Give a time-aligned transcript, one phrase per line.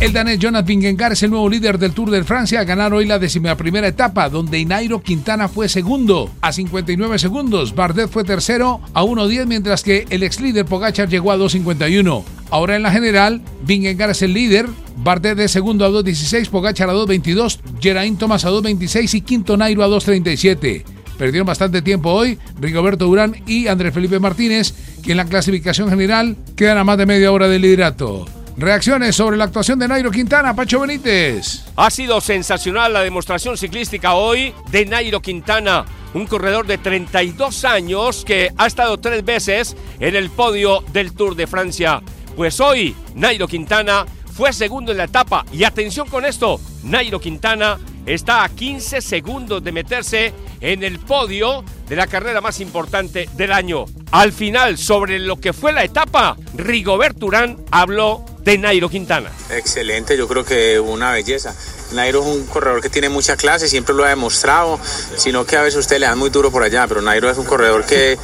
[0.00, 3.04] El danés Jonathan Vingegaard es el nuevo líder del Tour de Francia a ganar hoy
[3.04, 3.20] la
[3.54, 9.44] primera etapa, donde Inairo Quintana fue segundo a 59 segundos, Bardet fue tercero a 1.10,
[9.44, 12.24] mientras que el ex líder Pogachar llegó a 2.51.
[12.48, 14.66] Ahora en la general, Vingegaard es el líder,
[14.96, 19.84] Bardet de segundo a 2.16, Pogachar a 2.22, Geraint Thomas a 2.26 y quinto Nairo
[19.84, 20.82] a 2.37.
[21.18, 24.72] Perdieron bastante tiempo hoy Rigoberto Urán y Andrés Felipe Martínez,
[25.02, 28.39] que en la clasificación general quedan a más de media hora del liderato.
[28.60, 31.64] Reacciones sobre la actuación de Nairo Quintana, Pacho Benítez.
[31.76, 38.22] Ha sido sensacional la demostración ciclística hoy de Nairo Quintana, un corredor de 32 años
[38.22, 42.02] que ha estado tres veces en el podio del Tour de Francia.
[42.36, 44.04] Pues hoy Nairo Quintana
[44.34, 49.64] fue segundo en la etapa y atención con esto, Nairo Quintana está a 15 segundos
[49.64, 53.86] de meterse en el podio de la carrera más importante del año.
[54.10, 59.30] Al final, sobre lo que fue la etapa, Rigobert Urán habló de Nairo Quintana.
[59.50, 61.54] Excelente, yo creo que una belleza.
[61.92, 64.78] Nairo es un corredor que tiene mucha clase, siempre lo ha demostrado,
[65.16, 67.44] sino que a veces usted le dan muy duro por allá, pero Nairo es un
[67.44, 68.18] corredor que,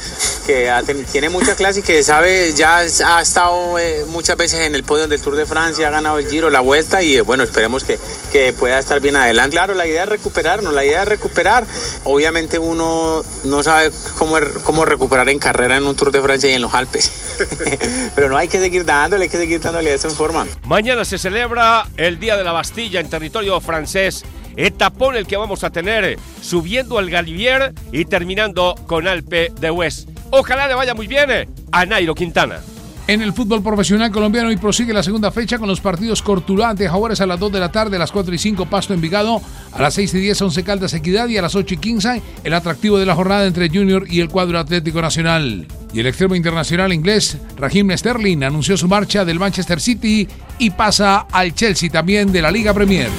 [0.45, 4.83] que tiene mucha clase y que sabe, ya ha estado eh, muchas veces en el
[4.83, 7.83] podio del Tour de Francia, ha ganado el Giro, la Vuelta y eh, bueno, esperemos
[7.83, 7.99] que,
[8.31, 9.55] que pueda estar bien adelante.
[9.55, 11.65] Claro, la idea es recuperarnos, la idea es recuperar.
[12.03, 16.53] Obviamente uno no sabe cómo, cómo recuperar en carrera en un Tour de Francia y
[16.53, 17.11] en los Alpes,
[18.15, 20.45] pero no hay que seguir dándole, hay que seguir dándole esa forma.
[20.65, 24.25] Mañana se celebra el Día de la Bastilla en territorio francés.
[24.55, 30.09] Etapón el que vamos a tener subiendo al Galivier y terminando con Alpe de West.
[30.31, 31.29] Ojalá le vaya muy bien
[31.71, 32.59] a Nairo Quintana.
[33.07, 36.89] En el fútbol profesional colombiano y prosigue la segunda fecha con los partidos Cortulá ante
[36.89, 39.41] Jaguares a las 2 de la tarde, a las 4 y 5 Pasto Envigado,
[39.71, 42.53] a las 6 y 10 Once Caldas Equidad y a las 8 y 15 el
[42.53, 45.67] atractivo de la jornada entre Junior y el cuadro Atlético Nacional.
[45.93, 50.27] Y el extremo internacional inglés, Raheem Sterling, anunció su marcha del Manchester City
[50.59, 53.09] y pasa al Chelsea también de la Liga Premier.